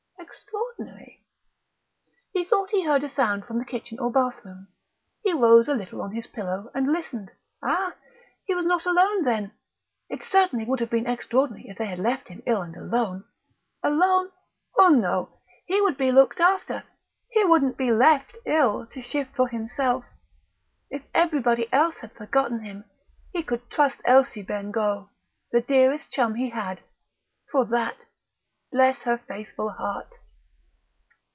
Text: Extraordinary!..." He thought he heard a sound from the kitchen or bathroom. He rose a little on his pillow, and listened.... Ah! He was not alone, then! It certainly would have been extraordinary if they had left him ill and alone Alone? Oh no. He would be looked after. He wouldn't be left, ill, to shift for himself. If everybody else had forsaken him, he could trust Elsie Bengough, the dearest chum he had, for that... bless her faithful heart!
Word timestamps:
Extraordinary!..." 0.31 1.25
He 2.31 2.45
thought 2.45 2.69
he 2.69 2.85
heard 2.85 3.03
a 3.03 3.09
sound 3.09 3.45
from 3.45 3.57
the 3.59 3.65
kitchen 3.65 3.99
or 3.99 4.09
bathroom. 4.09 4.69
He 5.23 5.33
rose 5.33 5.67
a 5.67 5.73
little 5.75 6.01
on 6.01 6.13
his 6.13 6.25
pillow, 6.27 6.71
and 6.73 6.89
listened.... 6.91 7.31
Ah! 7.61 7.95
He 8.45 8.55
was 8.55 8.65
not 8.65 8.85
alone, 8.85 9.25
then! 9.25 9.51
It 10.09 10.23
certainly 10.23 10.63
would 10.63 10.79
have 10.79 10.89
been 10.89 11.05
extraordinary 11.07 11.65
if 11.67 11.77
they 11.77 11.85
had 11.87 11.99
left 11.99 12.29
him 12.29 12.41
ill 12.45 12.61
and 12.61 12.75
alone 12.77 13.25
Alone? 13.83 14.31
Oh 14.79 14.87
no. 14.87 15.41
He 15.65 15.81
would 15.81 15.97
be 15.97 16.13
looked 16.13 16.39
after. 16.39 16.85
He 17.31 17.43
wouldn't 17.43 17.75
be 17.77 17.91
left, 17.91 18.37
ill, 18.45 18.87
to 18.87 19.01
shift 19.01 19.35
for 19.35 19.49
himself. 19.49 20.05
If 20.89 21.01
everybody 21.13 21.71
else 21.73 21.95
had 21.97 22.13
forsaken 22.13 22.61
him, 22.63 22.85
he 23.33 23.43
could 23.43 23.69
trust 23.69 23.99
Elsie 24.05 24.43
Bengough, 24.43 25.09
the 25.51 25.61
dearest 25.61 26.09
chum 26.11 26.35
he 26.35 26.51
had, 26.51 26.79
for 27.51 27.65
that... 27.65 27.97
bless 28.71 28.99
her 29.01 29.17
faithful 29.17 29.71
heart! 29.71 30.07